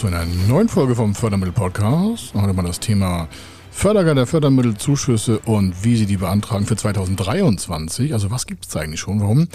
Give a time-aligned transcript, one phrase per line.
[0.00, 2.32] zu einer neuen Folge vom Fördermittel-Podcast.
[2.32, 3.28] Heute mal das Thema
[3.70, 8.14] Fördergelder, Fördermittelzuschüsse und wie Sie die beantragen für 2023.
[8.14, 9.20] Also was gibt es eigentlich schon?
[9.20, 9.48] Warum?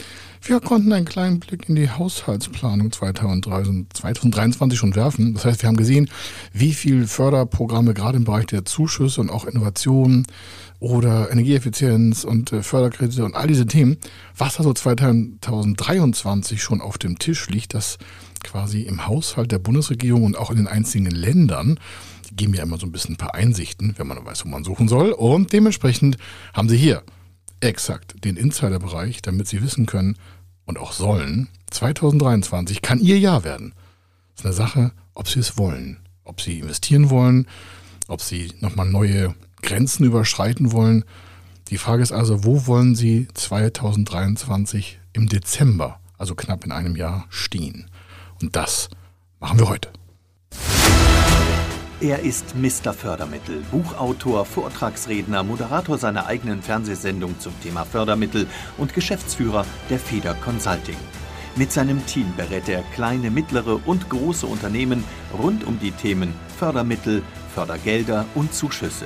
[0.44, 5.34] Wir konnten einen kleinen Blick in die Haushaltsplanung 2023 schon werfen.
[5.34, 6.12] Das heißt, wir haben gesehen,
[6.54, 10.28] wie viel Förderprogramme gerade im Bereich der Zuschüsse und auch Innovationen
[10.78, 13.98] oder Energieeffizienz und äh, Förderkredite und all diese Themen,
[14.38, 17.98] was da so 2023 schon auf dem Tisch liegt, das
[18.46, 21.80] quasi im Haushalt der Bundesregierung und auch in den einzelnen Ländern.
[22.30, 24.64] Die geben ja immer so ein bisschen ein paar Einsichten, wenn man weiß, wo man
[24.64, 25.12] suchen soll.
[25.12, 26.18] Und dementsprechend
[26.54, 27.04] haben sie hier
[27.60, 30.18] exakt den Insiderbereich, damit sie wissen können
[30.66, 33.74] und auch sollen, 2023 kann ihr Jahr werden.
[34.36, 37.48] Das ist eine Sache, ob sie es wollen, ob sie investieren wollen,
[38.08, 41.04] ob sie nochmal neue Grenzen überschreiten wollen.
[41.70, 47.26] Die Frage ist also, wo wollen Sie 2023 im Dezember, also knapp in einem Jahr,
[47.30, 47.90] stehen?
[48.42, 48.90] Und das
[49.40, 49.92] machen wir heute.
[52.02, 52.94] Er ist Mr.
[52.94, 58.48] Fördermittel, Buchautor, Vortragsredner, Moderator seiner eigenen Fernsehsendung zum Thema Fördermittel
[58.78, 60.98] und Geschäftsführer der Feder Consulting.
[61.56, 65.06] Mit seinem Team berät er kleine, mittlere und große Unternehmen
[65.38, 69.06] rund um die Themen Fördermittel, Fördergelder und Zuschüsse.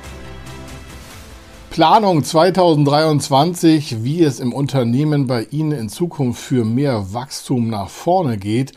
[1.71, 8.37] Planung 2023, wie es im Unternehmen bei Ihnen in Zukunft für mehr Wachstum nach vorne
[8.37, 8.73] geht,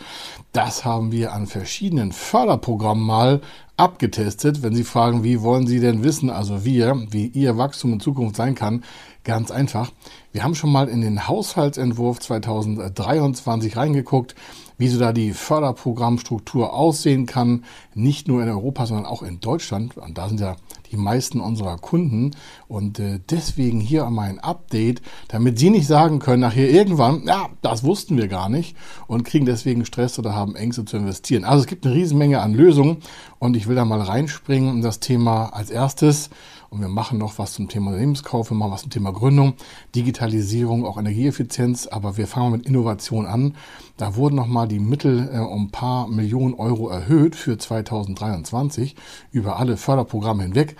[0.53, 3.41] das haben wir an verschiedenen Förderprogrammen mal
[3.77, 4.63] abgetestet.
[4.63, 8.37] Wenn Sie fragen, wie wollen Sie denn wissen, also wir, wie Ihr Wachstum in Zukunft
[8.37, 8.85] sein kann,
[9.25, 9.91] ganz einfach.
[10.31, 14.37] Wir haben schon mal in den Haushaltsentwurf 2023 reingeguckt
[14.79, 19.97] wie so da die Förderprogrammstruktur aussehen kann, nicht nur in Europa, sondern auch in Deutschland.
[19.97, 20.57] Und da sind ja
[20.95, 22.31] die meisten unserer Kunden.
[22.69, 27.85] Und äh, deswegen hier mein Update, damit Sie nicht sagen können, nachher irgendwann, ja, das
[27.85, 31.45] wussten wir gar nicht und kriegen deswegen Stress oder haben Ängste zu investieren.
[31.45, 32.99] Also es gibt eine Riesenmenge an Lösungen
[33.39, 36.31] und ich will da mal reinspringen in das Thema als erstes
[36.75, 39.55] und wir machen noch was zum Thema Unternehmenskauf, wir machen was zum Thema Gründung,
[39.95, 41.87] Digitalisierung, auch Energieeffizienz.
[41.87, 43.55] Aber wir fangen mit Innovation an.
[43.97, 48.97] Da wurden nochmal die Mittel äh, um ein paar Millionen Euro erhöht für 2023
[49.31, 50.75] über alle Förderprogramme hinweg.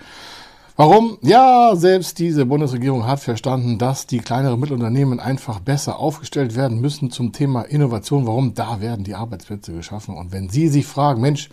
[0.77, 1.17] Warum?
[1.21, 7.11] Ja, selbst diese Bundesregierung hat verstanden, dass die kleineren Mittelunternehmen einfach besser aufgestellt werden müssen
[7.11, 8.27] zum Thema Innovation.
[8.27, 8.55] Warum?
[8.55, 10.17] Da werden die Arbeitsplätze geschaffen.
[10.17, 11.49] Und wenn Sie sich fragen, Mensch,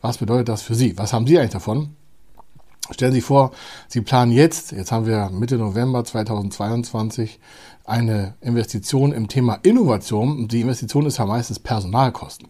[0.00, 0.98] was bedeutet das für Sie?
[0.98, 1.90] Was haben Sie eigentlich davon?
[2.90, 3.52] Stellen Sie sich vor,
[3.86, 7.38] Sie planen jetzt, jetzt haben wir Mitte November 2022,
[7.84, 10.48] eine Investition im Thema Innovation.
[10.48, 12.48] Die Investition ist ja meistens Personalkosten.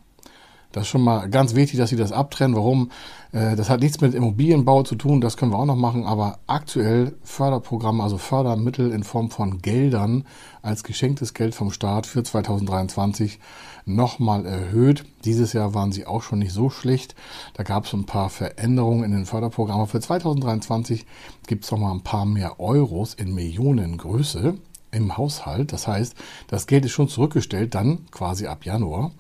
[0.75, 2.57] Das ist schon mal ganz wichtig, dass Sie das abtrennen.
[2.57, 2.91] Warum?
[3.31, 6.41] Äh, das hat nichts mit Immobilienbau zu tun, das können wir auch noch machen, aber
[6.49, 10.25] aktuell Förderprogramme, also Fördermittel in Form von Geldern
[10.63, 13.39] als geschenktes Geld vom Staat für 2023
[13.87, 15.05] nochmal erhöht.
[15.25, 17.15] Dieses Jahr waren sie auch schon nicht so schlecht.
[17.55, 19.87] Da gab es ein paar Veränderungen in den Förderprogrammen.
[19.87, 21.07] Für 2023
[21.47, 24.55] gibt es nochmal ein paar mehr Euros in Millionengröße
[24.95, 25.73] im Haushalt.
[25.73, 26.15] Das heißt,
[26.49, 29.13] das Geld ist schon zurückgestellt, dann quasi ab Januar.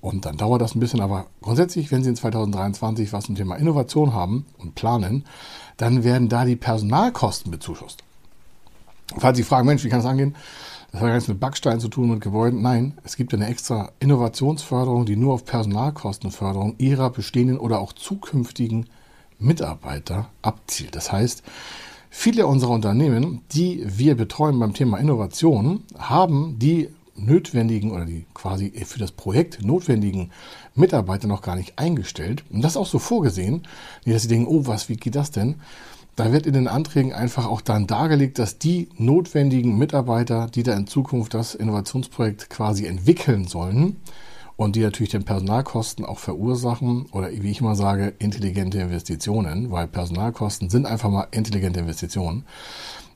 [0.00, 3.54] Und dann dauert das ein bisschen, aber grundsätzlich, wenn Sie in 2023 was zum Thema
[3.54, 5.24] Innovation haben und planen,
[5.76, 8.02] dann werden da die Personalkosten bezuschusst.
[9.16, 10.34] Falls Sie fragen, Mensch, wie kann das angehen?
[10.90, 12.62] Das hat gar nichts mit Backstein zu tun und Gebäuden.
[12.62, 18.88] Nein, es gibt eine extra Innovationsförderung, die nur auf Personalkostenförderung Ihrer bestehenden oder auch zukünftigen
[19.38, 20.96] Mitarbeiter abzielt.
[20.96, 21.42] Das heißt,
[22.12, 28.70] viele unserer Unternehmen, die wir betreuen beim Thema Innovation, haben die notwendigen oder die quasi
[28.84, 30.30] für das Projekt notwendigen
[30.74, 32.44] Mitarbeiter noch gar nicht eingestellt.
[32.50, 33.62] Und das auch so vorgesehen,
[34.04, 35.56] dass sie denken, oh, was, wie geht das denn?
[36.14, 40.74] Da wird in den Anträgen einfach auch dann dargelegt, dass die notwendigen Mitarbeiter, die da
[40.74, 43.96] in Zukunft das Innovationsprojekt quasi entwickeln sollen
[44.62, 49.88] und die natürlich den Personalkosten auch verursachen oder wie ich immer sage, intelligente Investitionen, weil
[49.88, 52.44] Personalkosten sind einfach mal intelligente Investitionen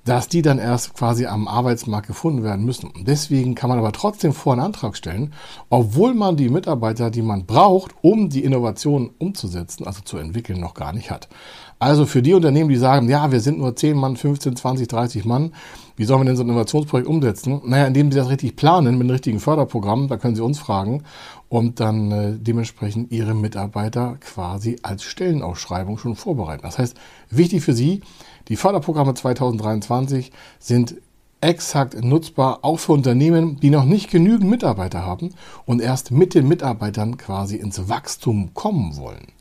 [0.06, 2.90] dass die dann erst quasi am Arbeitsmarkt gefunden werden müssen.
[3.00, 5.32] Deswegen kann man aber trotzdem vor einen Antrag stellen,
[5.68, 10.74] obwohl man die Mitarbeiter, die man braucht, um die Innovation umzusetzen, also zu entwickeln, noch
[10.74, 11.28] gar nicht hat.
[11.80, 15.24] Also für die Unternehmen, die sagen, ja, wir sind nur 10 Mann, 15, 20, 30
[15.24, 15.52] Mann,
[15.96, 17.60] wie sollen wir denn so ein Innovationsprojekt umsetzen?
[17.64, 21.02] Naja, indem sie das richtig planen mit einem richtigen Förderprogramm, da können sie uns fragen
[21.48, 26.62] und dann äh, dementsprechend ihre Mitarbeiter quasi als Stellenausschreibung schon vorbereiten.
[26.62, 26.96] Das heißt,
[27.30, 28.02] wichtig für Sie,
[28.48, 30.96] die Förderprogramme 2023 sind
[31.40, 35.34] exakt nutzbar, auch für Unternehmen, die noch nicht genügend Mitarbeiter haben
[35.64, 39.35] und erst mit den Mitarbeitern quasi ins Wachstum kommen wollen.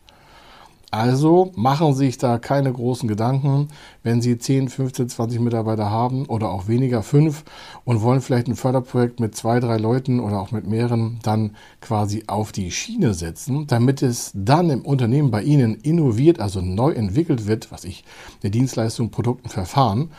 [0.95, 3.67] Also machen Sie sich da keine großen Gedanken,
[4.01, 7.43] wenn Sie 10, 15, 20 Mitarbeiter haben oder auch weniger, fünf
[7.83, 12.23] und wollen vielleicht ein Förderprojekt mit zwei, drei Leuten oder auch mit mehreren dann quasi
[12.27, 17.45] auf die Schiene setzen, damit es dann im Unternehmen bei Ihnen innoviert, also neu entwickelt
[17.45, 18.05] wird, was ich,
[18.41, 20.11] eine Dienstleistung, Produkten, Verfahren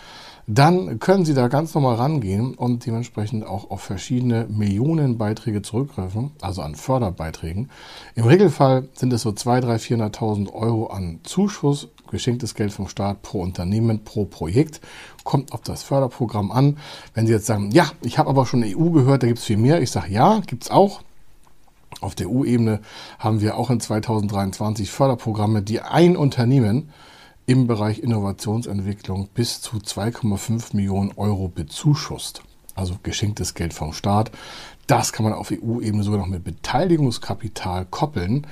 [0.47, 6.63] dann können Sie da ganz normal rangehen und dementsprechend auch auf verschiedene Millionenbeiträge zurückgreifen, also
[6.63, 7.69] an Förderbeiträgen.
[8.15, 13.23] Im Regelfall sind es so 200.000, 300.000, 400.000 Euro an Zuschuss, geschenktes Geld vom Staat
[13.23, 14.81] pro Unternehmen, pro Projekt.
[15.25, 16.77] Kommt auf das Förderprogramm an.
[17.15, 19.57] Wenn Sie jetzt sagen, ja, ich habe aber schon EU gehört, da gibt es viel
[19.57, 19.83] mehr.
[19.83, 21.01] Ich sage, ja, gibt es auch.
[22.01, 22.81] Auf der EU-Ebene
[23.19, 26.91] haben wir auch in 2023 Förderprogramme, die ein Unternehmen
[27.47, 32.43] im Bereich Innovationsentwicklung bis zu 2,5 Millionen Euro bezuschusst.
[32.75, 34.33] Also geschenktes Geld vom Staat.
[34.87, 38.47] Das kann man auf EU-Ebene sogar noch mit Beteiligungskapital koppeln.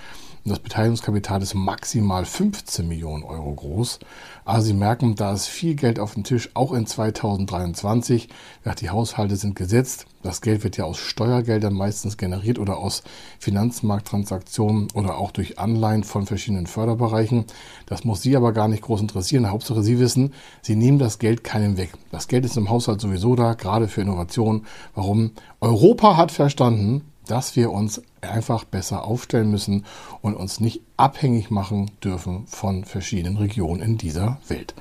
[0.44, 3.98] Und das Beteiligungskapital ist maximal 15 Millionen Euro groß.
[4.44, 8.28] Also Sie merken, da ist viel Geld auf dem Tisch, auch in 2023.
[8.62, 10.04] Ja, die Haushalte sind gesetzt.
[10.22, 13.02] Das Geld wird ja aus Steuergeldern meistens generiert oder aus
[13.38, 17.46] Finanzmarkttransaktionen oder auch durch Anleihen von verschiedenen Förderbereichen.
[17.86, 19.50] Das muss Sie aber gar nicht groß interessieren.
[19.50, 21.92] Hauptsache Sie wissen, Sie nehmen das Geld keinem weg.
[22.10, 24.66] Das Geld ist im Haushalt sowieso da, gerade für Innovation.
[24.94, 25.30] Warum?
[25.62, 29.84] Europa hat verstanden, dass wir uns einfach besser aufstellen müssen
[30.22, 34.74] und uns nicht abhängig machen dürfen von verschiedenen Regionen in dieser Welt.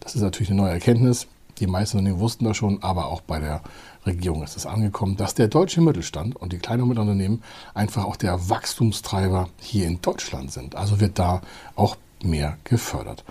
[0.00, 1.26] Das ist natürlich eine neue Erkenntnis.
[1.58, 3.62] Die meisten Unternehmen wussten das schon, aber auch bei der
[4.04, 7.42] Regierung ist es angekommen, dass der deutsche Mittelstand und die kleinen und mittleren Unternehmen
[7.74, 10.74] einfach auch der Wachstumstreiber hier in Deutschland sind.
[10.76, 11.40] Also wird da
[11.74, 13.24] auch mehr gefördert.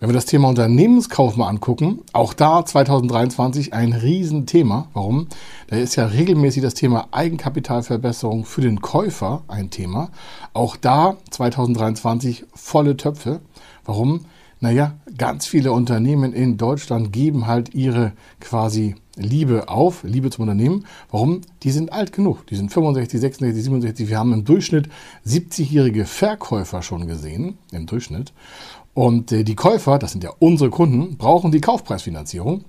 [0.00, 4.88] Wenn wir das Thema Unternehmenskauf mal angucken, auch da 2023 ein Riesenthema.
[4.94, 5.26] Warum?
[5.66, 10.08] Da ist ja regelmäßig das Thema Eigenkapitalverbesserung für den Käufer ein Thema.
[10.54, 13.40] Auch da 2023 volle Töpfe.
[13.84, 14.24] Warum?
[14.58, 20.86] Naja, ganz viele Unternehmen in Deutschland geben halt ihre quasi Liebe auf, Liebe zum Unternehmen.
[21.10, 21.42] Warum?
[21.62, 22.46] Die sind alt genug.
[22.46, 24.08] Die sind 65, 66, 67.
[24.08, 24.88] Wir haben im Durchschnitt
[25.26, 28.32] 70-jährige Verkäufer schon gesehen, im Durchschnitt.
[28.94, 32.64] Und äh, die Käufer, das sind ja unsere Kunden, brauchen die Kaufpreisfinanzierung.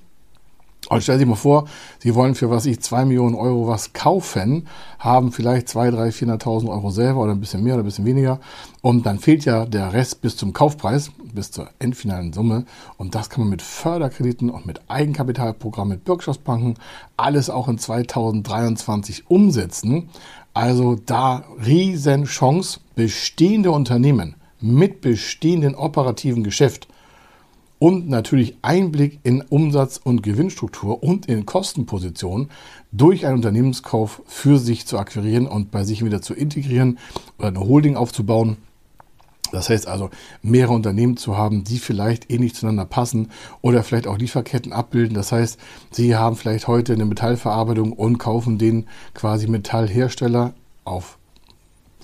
[0.92, 4.68] Und stell dir mal vor, Sie wollen für was ich zwei Millionen Euro was kaufen,
[5.00, 8.42] haben vielleicht zwei, drei, 400.000 Euro selber oder ein bisschen mehr oder ein bisschen weniger.
[8.82, 12.66] Und dann fehlt ja der Rest bis zum Kaufpreis, bis zur endfinalen Summe.
[12.98, 16.76] Und das kann man mit Förderkrediten und mit Eigenkapitalprogrammen, mit Bürgschaftsbanken
[17.16, 20.10] alles auch in 2023 umsetzen.
[20.54, 26.90] Also da riesen Chance, bestehende Unternehmen mit bestehenden operativen Geschäft
[27.82, 32.52] und natürlich Einblick in Umsatz- und Gewinnstruktur und in Kostenpositionen
[32.92, 37.00] durch einen Unternehmenskauf für sich zu akquirieren und bei sich wieder zu integrieren
[37.40, 38.58] oder eine Holding aufzubauen.
[39.52, 40.12] Das heißt also,
[40.44, 43.32] mehrere Unternehmen zu haben, die vielleicht ähnlich zueinander passen
[43.62, 45.16] oder vielleicht auch Lieferketten abbilden.
[45.16, 48.86] Das heißt, Sie haben vielleicht heute eine Metallverarbeitung und kaufen den
[49.16, 51.18] quasi Metallhersteller auf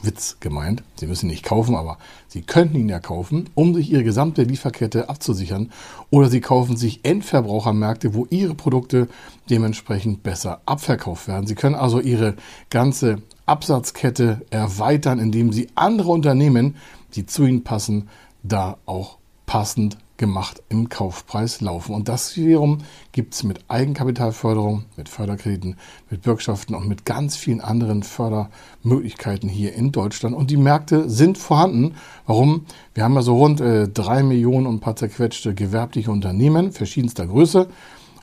[0.01, 0.83] Witz gemeint.
[0.95, 4.43] Sie müssen ihn nicht kaufen, aber Sie könnten ihn ja kaufen, um sich Ihre gesamte
[4.43, 5.71] Lieferkette abzusichern.
[6.09, 9.07] Oder Sie kaufen sich Endverbrauchermärkte, wo Ihre Produkte
[9.49, 11.47] dementsprechend besser abverkauft werden.
[11.47, 12.35] Sie können also Ihre
[12.69, 16.75] ganze Absatzkette erweitern, indem Sie andere Unternehmen,
[17.15, 18.09] die zu Ihnen passen,
[18.43, 21.93] da auch passend gemacht im Kaufpreis laufen.
[21.93, 22.79] Und das wiederum
[23.11, 25.77] gibt es mit Eigenkapitalförderung, mit Förderkrediten,
[26.09, 30.35] mit Bürgschaften und mit ganz vielen anderen Fördermöglichkeiten hier in Deutschland.
[30.35, 31.95] Und die Märkte sind vorhanden.
[32.25, 32.65] Warum?
[32.93, 37.27] Wir haben ja so rund äh, drei Millionen und ein paar zerquetschte gewerbliche Unternehmen verschiedenster
[37.27, 37.67] Größe.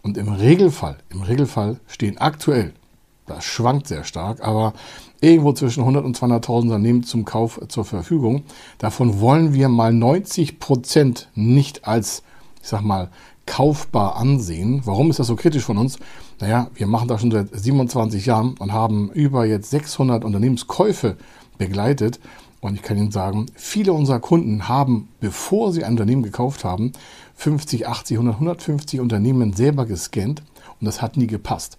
[0.02, 2.74] Und im Regelfall, im Regelfall stehen aktuell
[3.26, 4.74] das schwankt sehr stark, aber
[5.24, 8.42] irgendwo zwischen 100 und 200.000 Unternehmen zum Kauf zur Verfügung.
[8.78, 12.22] Davon wollen wir mal 90 Prozent nicht als,
[12.62, 13.10] ich sag mal,
[13.46, 14.82] kaufbar ansehen.
[14.84, 15.98] Warum ist das so kritisch von uns?
[16.40, 21.16] Naja, wir machen das schon seit 27 Jahren und haben über jetzt 600 Unternehmenskäufe
[21.58, 22.20] begleitet.
[22.60, 26.92] Und ich kann Ihnen sagen, viele unserer Kunden haben, bevor sie ein Unternehmen gekauft haben,
[27.34, 30.42] 50, 80, 100, 150 Unternehmen selber gescannt
[30.80, 31.76] und das hat nie gepasst.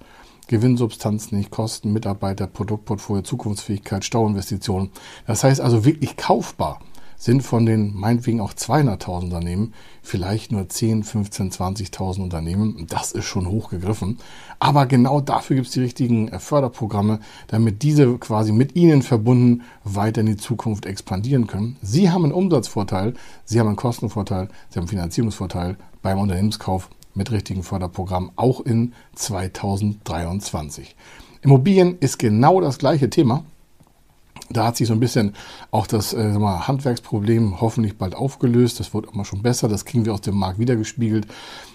[0.48, 4.92] Gewinnsubstanz nicht, Kosten, Mitarbeiter, Produktportfolio, Zukunftsfähigkeit, Stauinvestitionen.
[5.28, 6.80] Das heißt also wirklich kaufbar
[7.18, 12.86] sind von den meinetwegen auch 200.000 Unternehmen vielleicht nur 10, 15, 20.000 Unternehmen.
[12.90, 14.20] Das ist schon hochgegriffen.
[14.60, 19.64] Aber genau dafür gibt es die richtigen äh, Förderprogramme, damit diese quasi mit Ihnen verbunden
[19.84, 21.78] weiter in die Zukunft expandieren können.
[21.82, 23.14] Sie haben einen Umsatzvorteil,
[23.46, 28.94] Sie haben einen Kostenvorteil, Sie haben einen Finanzierungsvorteil beim Unternehmenskauf mit richtigen Förderprogrammen auch in
[29.16, 30.96] 2023.
[31.42, 33.44] Immobilien ist genau das gleiche Thema.
[34.50, 35.34] Da hat sich so ein bisschen
[35.72, 38.80] auch das äh, Handwerksproblem hoffentlich bald aufgelöst.
[38.80, 39.68] Das wird immer schon besser.
[39.68, 41.28] Das kriegen wir aus dem Markt wiedergespiegelt,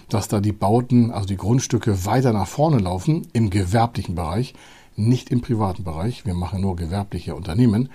[0.09, 4.53] dass da die Bauten, also die Grundstücke weiter nach vorne laufen im gewerblichen Bereich,
[4.95, 6.25] nicht im privaten Bereich.
[6.25, 7.89] Wir machen nur gewerbliche Unternehmen.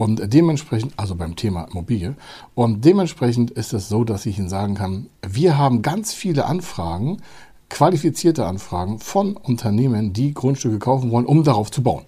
[0.00, 2.14] Und dementsprechend, also beim Thema Immobilie,
[2.54, 7.18] und dementsprechend ist es so, dass ich Ihnen sagen kann, wir haben ganz viele Anfragen,
[7.68, 12.04] qualifizierte Anfragen von Unternehmen, die Grundstücke kaufen wollen, um darauf zu bauen.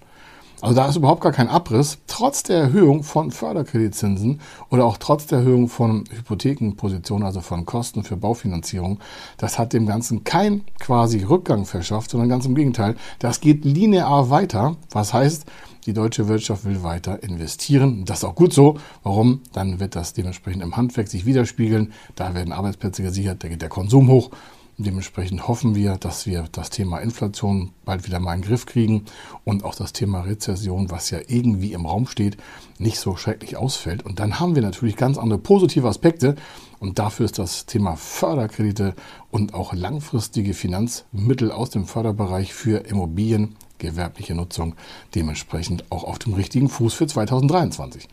[0.59, 4.39] Also da ist überhaupt gar kein Abriss, trotz der Erhöhung von Förderkreditzinsen
[4.71, 9.01] oder auch trotz der Erhöhung von Hypothekenpositionen, also von Kosten für Baufinanzierung.
[9.37, 12.95] Das hat dem Ganzen kein quasi Rückgang verschafft, sondern ganz im Gegenteil.
[13.19, 14.77] Das geht linear weiter.
[14.89, 15.45] Was heißt,
[15.85, 18.05] die deutsche Wirtschaft will weiter investieren.
[18.05, 18.77] Das ist auch gut so.
[19.03, 19.41] Warum?
[19.53, 21.93] Dann wird das dementsprechend im Handwerk sich widerspiegeln.
[22.15, 24.31] Da werden Arbeitsplätze gesichert, da geht der Konsum hoch.
[24.77, 29.05] Dementsprechend hoffen wir, dass wir das Thema Inflation bald wieder mal in den Griff kriegen
[29.43, 32.37] und auch das Thema Rezession, was ja irgendwie im Raum steht,
[32.79, 34.03] nicht so schrecklich ausfällt.
[34.03, 36.35] Und dann haben wir natürlich ganz andere positive Aspekte.
[36.79, 38.95] Und dafür ist das Thema Förderkredite
[39.29, 44.73] und auch langfristige Finanzmittel aus dem Förderbereich für Immobilien, gewerbliche Nutzung
[45.13, 48.07] dementsprechend auch auf dem richtigen Fuß für 2023.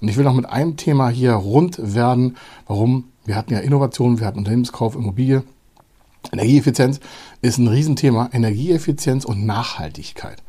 [0.00, 2.36] Und ich will noch mit einem Thema hier rund werden.
[2.66, 3.04] Warum?
[3.24, 5.42] Wir hatten ja Innovationen, wir hatten Unternehmenskauf, Immobilie.
[6.32, 7.00] Energieeffizienz
[7.42, 8.30] ist ein Riesenthema.
[8.32, 10.42] Energieeffizienz und Nachhaltigkeit.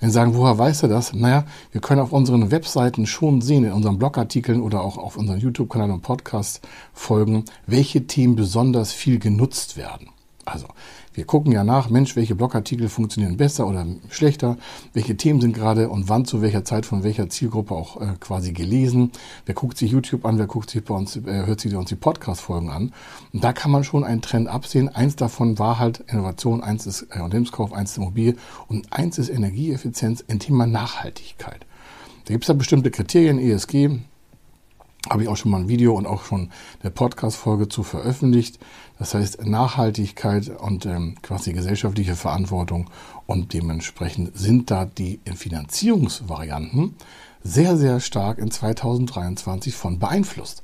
[0.00, 1.12] Wenn Sie sagen, woher weißt du das?
[1.12, 5.40] Naja, wir können auf unseren Webseiten schon sehen, in unseren Blogartikeln oder auch auf unseren
[5.40, 10.10] YouTube-Kanal und Podcast-Folgen, welche Themen besonders viel genutzt werden.
[10.48, 10.66] Also,
[11.14, 14.56] wir gucken ja nach, Mensch, welche Blogartikel funktionieren besser oder schlechter,
[14.92, 18.52] welche Themen sind gerade und wann zu welcher Zeit von welcher Zielgruppe auch äh, quasi
[18.52, 19.10] gelesen.
[19.44, 21.96] Wer guckt sich YouTube an, wer guckt sich bei uns, äh, hört sich uns die
[21.96, 22.92] Podcast-Folgen an.
[23.32, 24.88] Und da kann man schon einen Trend absehen.
[24.88, 28.36] Eins davon war halt Innovation, eins ist äh, Unternehmenskauf, eins ist Immobilie
[28.68, 31.66] und eins ist Energieeffizienz, ein Thema Nachhaltigkeit.
[32.26, 34.00] Da gibt es ja bestimmte Kriterien, ESG,
[35.08, 36.50] habe ich auch schon mal ein Video und auch schon
[36.82, 38.58] eine Podcast-Folge zu veröffentlicht.
[38.98, 42.90] Das heißt Nachhaltigkeit und ähm, quasi gesellschaftliche Verantwortung
[43.26, 46.96] und dementsprechend sind da die Finanzierungsvarianten
[47.42, 50.62] sehr, sehr stark in 2023 von beeinflusst.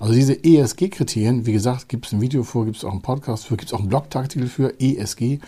[0.00, 3.46] Also diese ESG-Kriterien, wie gesagt, gibt es ein Video vor, gibt es auch einen Podcast
[3.46, 5.38] für, gibt es auch einen Blogartikel für ESG,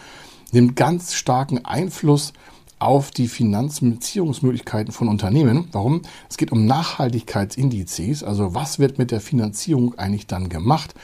[0.53, 2.33] nimmt ganz starken Einfluss
[2.81, 5.69] auf die Finanzierungsmöglichkeiten von Unternehmen.
[5.71, 6.03] Warum?
[6.29, 10.95] Es geht um Nachhaltigkeitsindizes, also was wird mit der Finanzierung eigentlich dann gemacht?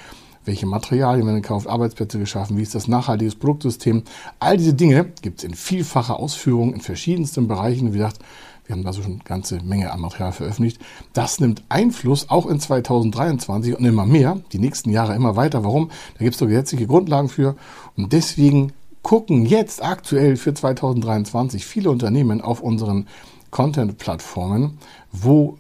[0.45, 4.04] Welche Materialien werden gekauft, Arbeitsplätze geschaffen, wie ist das nachhaltiges Produktsystem?
[4.38, 7.92] All diese Dinge gibt es in vielfacher Ausführung in verschiedensten Bereichen.
[7.92, 8.21] Wie gesagt,
[8.64, 10.80] wir haben da so schon eine ganze Menge an Material veröffentlicht.
[11.12, 15.62] Das nimmt Einfluss auch in 2023 und immer mehr, die nächsten Jahre immer weiter.
[15.62, 15.90] Warum?
[16.14, 17.56] Da gibt es so gesetzliche Grundlagen für.
[17.97, 18.73] Und deswegen
[19.06, 23.06] gucken jetzt aktuell für 2023 viele Unternehmen auf unseren
[23.52, 24.78] Content-Plattformen,
[25.12, 25.58] wo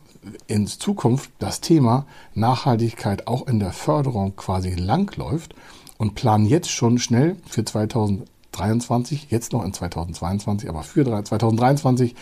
[0.48, 5.54] in Zukunft das Thema Nachhaltigkeit auch in der Förderung quasi langläuft
[5.96, 12.16] und planen jetzt schon schnell für 2023, jetzt noch in 2022, aber für 2023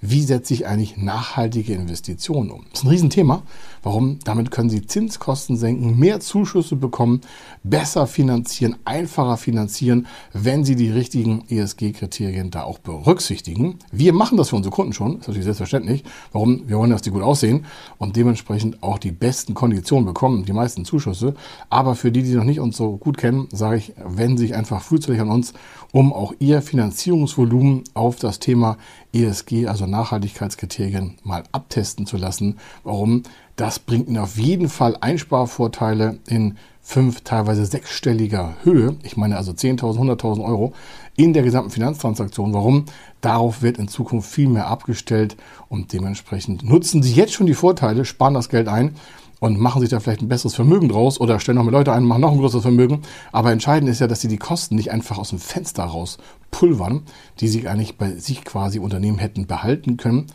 [0.00, 2.64] wie setze ich eigentlich nachhaltige Investitionen um?
[2.70, 3.42] Das ist ein Riesenthema.
[3.82, 4.18] Warum?
[4.24, 7.20] Damit können Sie Zinskosten senken, mehr Zuschüsse bekommen,
[7.62, 13.78] besser finanzieren, einfacher finanzieren, wenn Sie die richtigen ESG-Kriterien da auch berücksichtigen.
[13.92, 16.04] Wir machen das für unsere Kunden schon, das ist natürlich selbstverständlich.
[16.32, 16.68] Warum?
[16.68, 17.66] Wir wollen, dass die gut aussehen
[17.98, 21.34] und dementsprechend auch die besten Konditionen bekommen, die meisten Zuschüsse.
[21.70, 24.56] Aber für die, die noch nicht uns so gut kennen, sage ich, wenden Sie sich
[24.56, 25.54] einfach frühzeitig an uns,
[25.92, 28.76] um auch Ihr Finanzierungsvolumen auf das Thema
[29.12, 32.58] ESG, also Nachhaltigkeitskriterien, mal abtesten zu lassen.
[32.84, 33.22] Warum?
[33.56, 38.96] Das bringt Ihnen auf jeden Fall Einsparvorteile in fünf, teilweise sechsstelliger Höhe.
[39.02, 40.72] Ich meine also 10.000, 100.000 Euro
[41.16, 42.54] in der gesamten Finanztransaktion.
[42.54, 42.84] Warum?
[43.20, 45.36] Darauf wird in Zukunft viel mehr abgestellt
[45.68, 48.94] und dementsprechend nutzen Sie jetzt schon die Vorteile, sparen das Geld ein
[49.40, 52.04] und machen sich da vielleicht ein besseres Vermögen draus oder stellen noch mehr Leute ein,
[52.04, 53.02] machen noch ein größeres Vermögen.
[53.32, 56.18] Aber entscheidend ist ja, dass sie die Kosten nicht einfach aus dem Fenster raus
[56.50, 57.02] pulvern,
[57.40, 60.26] die sie eigentlich bei sich quasi Unternehmen hätten behalten können.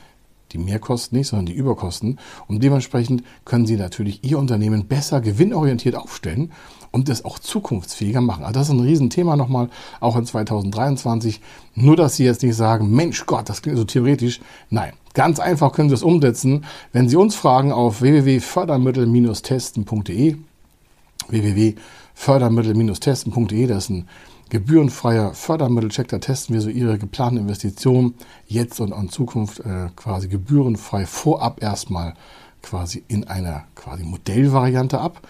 [0.52, 2.20] die Mehrkosten nicht, sondern die Überkosten.
[2.48, 6.52] Und dementsprechend können Sie natürlich Ihr Unternehmen besser gewinnorientiert aufstellen
[6.94, 8.46] und es auch zukunftsfähiger machen.
[8.46, 9.68] Also das ist ein Riesenthema nochmal,
[10.00, 11.42] auch in 2023.
[11.76, 14.40] Nur, dass Sie jetzt nicht sagen, Mensch Gott, das klingt so theoretisch.
[14.70, 20.38] Nein, ganz einfach können Sie es umsetzen, wenn Sie uns fragen auf www.fördermittel-testen.de
[21.30, 24.10] www.fördermittel-testen.de, das ist ein
[24.50, 26.10] gebührenfreier Fördermittelcheck.
[26.10, 28.14] Da testen wir so Ihre geplanten Investitionen
[28.46, 32.14] jetzt und in Zukunft äh, quasi gebührenfrei vorab erstmal
[32.62, 35.22] quasi in einer quasi Modellvariante ab.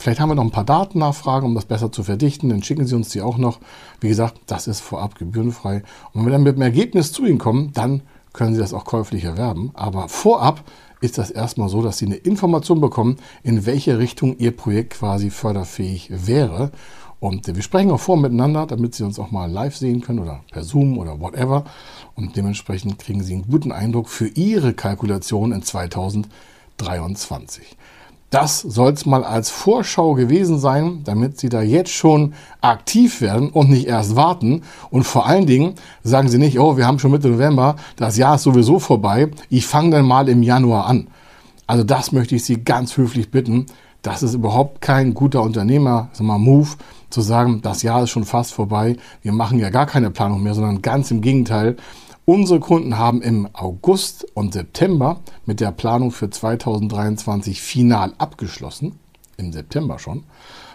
[0.00, 2.48] Vielleicht haben wir noch ein paar Datennachfragen, um das besser zu verdichten.
[2.48, 3.60] Dann schicken Sie uns die auch noch.
[4.00, 5.82] Wie gesagt, das ist vorab gebührenfrei.
[6.14, 8.00] Und wenn wir dann mit dem Ergebnis zu Ihnen kommen, dann
[8.32, 9.72] können Sie das auch käuflich erwerben.
[9.74, 10.64] Aber vorab
[11.02, 15.28] ist das erstmal so, dass Sie eine Information bekommen, in welche Richtung Ihr Projekt quasi
[15.28, 16.72] förderfähig wäre.
[17.18, 20.40] Und wir sprechen auch vor miteinander, damit Sie uns auch mal live sehen können oder
[20.50, 21.64] per Zoom oder whatever.
[22.14, 27.76] Und dementsprechend kriegen Sie einen guten Eindruck für Ihre Kalkulation in 2023.
[28.30, 33.50] Das soll es mal als Vorschau gewesen sein, damit Sie da jetzt schon aktiv werden
[33.50, 34.62] und nicht erst warten.
[34.90, 38.36] Und vor allen Dingen sagen Sie nicht, oh, wir haben schon Mitte November, das Jahr
[38.36, 41.08] ist sowieso vorbei, ich fange dann mal im Januar an.
[41.66, 43.66] Also das möchte ich Sie ganz höflich bitten.
[44.02, 46.68] Das ist überhaupt kein guter Unternehmer-Move,
[47.10, 50.54] zu sagen, das Jahr ist schon fast vorbei, wir machen ja gar keine Planung mehr,
[50.54, 51.76] sondern ganz im Gegenteil.
[52.24, 58.98] Unsere Kunden haben im August und September mit der Planung für 2023 final abgeschlossen,
[59.36, 60.24] im September schon.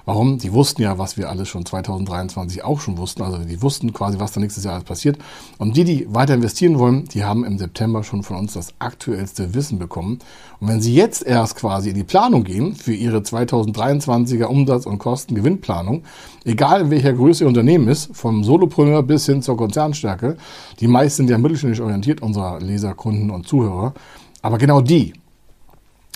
[0.05, 0.37] Warum?
[0.37, 3.23] Die wussten ja, was wir alles schon 2023 auch schon wussten.
[3.23, 5.17] Also die wussten quasi, was da nächstes Jahr alles passiert.
[5.57, 9.55] Und die, die weiter investieren wollen, die haben im September schon von uns das aktuellste
[9.55, 10.19] Wissen bekommen.
[10.59, 14.99] Und wenn sie jetzt erst quasi in die Planung gehen für ihre 2023er Umsatz- und
[14.99, 16.03] Kostengewinnplanung,
[16.43, 20.37] egal in welcher Größe ihr Unternehmen ist, vom Solopreneur bis hin zur Konzernstärke,
[20.79, 23.95] die meisten sind ja mittelständisch orientiert, unserer Leser, Kunden und Zuhörer.
[24.43, 25.13] Aber genau die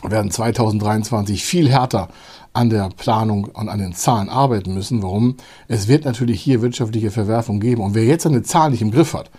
[0.03, 2.09] werden 2023 viel härter
[2.59, 5.01] an der Planung und an den Zahlen arbeiten müssen.
[5.01, 5.37] Warum?
[5.69, 7.81] Es wird natürlich hier wirtschaftliche Verwerfung geben.
[7.81, 9.31] Und wer jetzt eine Zahl nicht im Griff hat,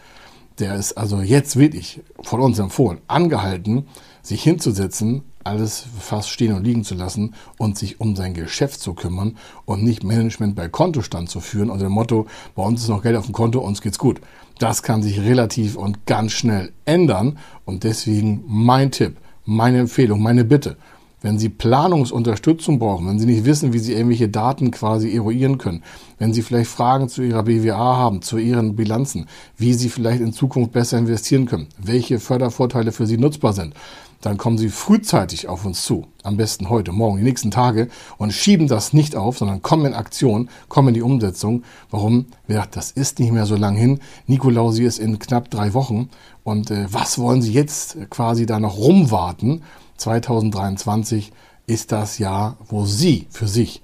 [0.59, 3.87] der ist also jetzt wirklich von uns empfohlen, angehalten,
[4.23, 8.95] sich hinzusetzen, alles fast stehen und liegen zu lassen und sich um sein Geschäft zu
[8.95, 9.37] kümmern
[9.67, 13.17] und nicht Management bei Kontostand zu führen unter dem Motto, bei uns ist noch Geld
[13.17, 14.23] auf dem Konto, uns geht's gut.
[14.59, 20.45] Das kann sich relativ und ganz schnell ändern und deswegen mein Tipp, meine Empfehlung, meine
[20.45, 20.79] Bitte.
[21.23, 25.83] Wenn Sie Planungsunterstützung brauchen, wenn Sie nicht wissen, wie Sie irgendwelche Daten quasi eruieren können,
[26.19, 30.33] wenn Sie vielleicht Fragen zu Ihrer BWA haben, zu Ihren Bilanzen, wie Sie vielleicht in
[30.33, 33.75] Zukunft besser investieren können, welche Fördervorteile für Sie nutzbar sind,
[34.23, 36.07] dann kommen Sie frühzeitig auf uns zu.
[36.23, 39.95] Am besten heute, morgen, die nächsten Tage und schieben das nicht auf, sondern kommen in
[39.95, 41.65] Aktion, kommen in die Umsetzung.
[41.91, 42.27] Warum?
[42.47, 44.01] Ja, das ist nicht mehr so lang hin.
[44.27, 46.11] Nikolausi ist in knapp drei Wochen.
[46.45, 49.63] Und äh, was wollen Sie jetzt quasi da noch rumwarten?
[50.01, 51.33] 2023
[51.67, 53.83] ist das Jahr, wo Sie für sich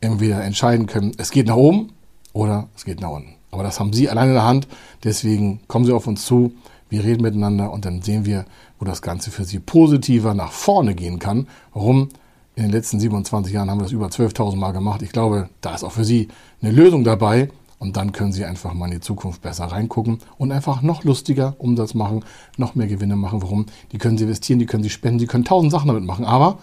[0.00, 1.92] entweder entscheiden können, es geht nach oben
[2.32, 3.34] oder es geht nach unten.
[3.50, 4.68] Aber das haben Sie alleine in der Hand.
[5.04, 6.52] Deswegen kommen Sie auf uns zu.
[6.88, 8.44] Wir reden miteinander und dann sehen wir,
[8.78, 11.48] wo das Ganze für Sie positiver nach vorne gehen kann.
[11.72, 12.10] Warum?
[12.54, 15.02] In den letzten 27 Jahren haben wir das über 12.000 Mal gemacht.
[15.02, 16.28] Ich glaube, da ist auch für Sie
[16.62, 17.50] eine Lösung dabei.
[17.78, 21.56] Und dann können Sie einfach mal in die Zukunft besser reingucken und einfach noch lustiger
[21.58, 22.24] Umsatz machen,
[22.56, 23.42] noch mehr Gewinne machen.
[23.42, 23.66] Warum?
[23.92, 26.24] Die können Sie investieren, die können Sie spenden, Sie können tausend Sachen damit machen.
[26.24, 26.58] Aber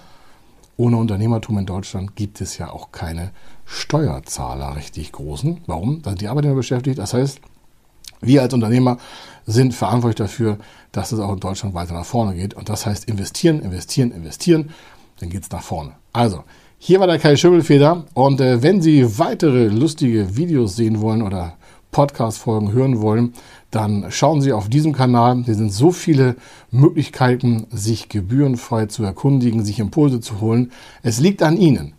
[0.75, 3.31] ohne Unternehmertum in Deutschland gibt es ja auch keine
[3.65, 5.61] Steuerzahler richtig großen.
[5.67, 6.01] Warum?
[6.01, 6.97] Da sind die Arbeitnehmer beschäftigt.
[6.97, 7.39] Das heißt,
[8.21, 8.97] wir als Unternehmer
[9.45, 10.57] sind verantwortlich dafür,
[10.91, 12.53] dass es auch in Deutschland weiter nach vorne geht.
[12.53, 14.71] Und das heißt investieren, investieren, investieren.
[15.19, 15.91] Dann geht es nach vorne.
[16.11, 16.43] Also,
[16.85, 21.53] hier war der Kai Schimmelfeder und äh, wenn Sie weitere lustige Videos sehen wollen oder
[21.91, 23.31] Podcast-Folgen hören wollen,
[23.71, 25.43] dann schauen Sie auf diesem Kanal.
[25.45, 26.35] Hier sind so viele
[26.71, 30.73] Möglichkeiten, sich gebührenfrei zu erkundigen, sich Impulse zu holen.
[31.03, 31.93] Es liegt an Ihnen.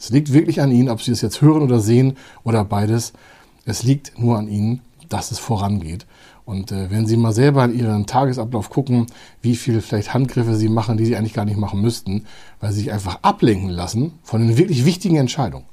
[0.00, 3.12] Es liegt wirklich an Ihnen, ob Sie es jetzt hören oder sehen oder beides.
[3.66, 6.06] Es liegt nur an Ihnen, dass es vorangeht.
[6.44, 9.06] Und äh, wenn Sie mal selber in Ihren Tagesablauf gucken,
[9.40, 12.26] wie viele vielleicht Handgriffe Sie machen, die Sie eigentlich gar nicht machen müssten,
[12.60, 15.64] weil Sie sich einfach ablenken lassen von den wirklich wichtigen Entscheidungen,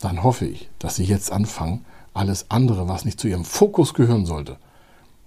[0.00, 4.26] dann hoffe ich, dass Sie jetzt anfangen, alles andere, was nicht zu Ihrem Fokus gehören
[4.26, 4.56] sollte,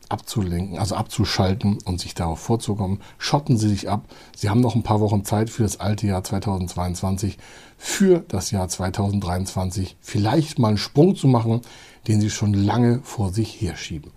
[0.09, 2.99] abzulenken, also abzuschalten und sich darauf vorzukommen.
[3.17, 4.05] Schotten Sie sich ab.
[4.35, 7.37] Sie haben noch ein paar Wochen Zeit für das alte Jahr 2022,
[7.77, 11.61] für das Jahr 2023 vielleicht mal einen Sprung zu machen,
[12.07, 14.11] den Sie schon lange vor sich herschieben.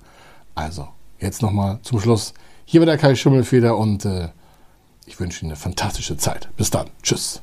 [0.55, 2.35] Also, jetzt nochmal zum Schluss.
[2.65, 4.29] Hier war der Kai Schimmelfeder und äh,
[5.07, 6.49] ich wünsche Ihnen eine fantastische Zeit.
[6.57, 6.89] Bis dann.
[7.03, 7.43] Tschüss.